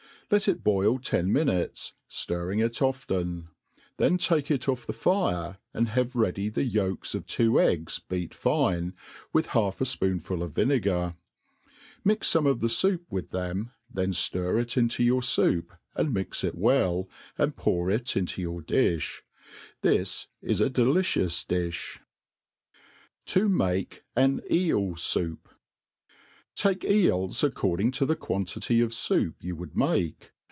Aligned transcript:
Let 0.33 0.47
it 0.47 0.63
boil 0.63 0.97
tea 0.97 1.17
Biinutea, 1.17 1.91
ftirrtng 2.09 2.63
it 2.63 2.81
often; 2.81 3.49
then 3.97 4.17
take 4.17 4.45
itf 4.45 4.69
off 4.71 4.85
the 4.87 4.93
fire, 4.93 5.57
an4 5.75 5.87
have 5.89 6.13
yeady 6.13 6.53
the 6.53 6.63
yolks 6.63 7.13
of 7.13 7.25
two 7.25 7.59
eggs 7.59 7.99
beat 7.99 8.33
fine, 8.33 8.93
with 9.33 9.47
half 9.47 9.81
a 9.81 9.83
fpoonful 9.83 10.41
»f 10.47 10.51
vinegar; 10.53 11.15
mix 12.05 12.31
forae 12.31 12.47
of 12.47 12.61
the 12.61 12.67
foup 12.67 13.01
with 13.09 13.31
them, 13.31 13.71
then 13.93 14.13
fttr 14.13 14.61
it 14.61 14.77
into 14.77 15.03
\our 15.13 15.19
foup, 15.21 15.77
and 15.95 16.13
mix 16.13 16.45
it 16.45 16.55
well, 16.55 17.09
and 17.37 17.57
poar 17.57 17.89
it 17.89 18.05
iiUq 18.05 18.37
your 18.37 18.61
difli. 18.61 19.19
Tlus 19.83 20.27
is 20.41 20.61
a 20.61 20.69
delicious 20.69 21.43
difli* 21.43 21.97
^ 23.27 23.27
To^ 23.27 23.51
maid 23.51 23.99
am 24.15 24.39
EiUZoup. 24.49 25.39
TAKE 26.53 26.83
eels 26.83 27.45
according 27.45 27.91
to 27.91 28.05
the 28.05 28.15
quantity 28.17 28.81
of 28.81 28.91
foup 28.91 29.35
you 29.39 29.55
would 29.55 29.75
make. 29.75 30.31